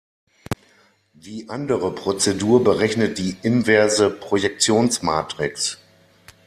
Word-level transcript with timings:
Die 1.13 1.47
andere 1.49 1.93
Prozedur 1.93 2.63
berechnet 2.63 3.19
die 3.19 3.37
inverse 3.43 4.09
Projektionsmatrix. 4.09 5.77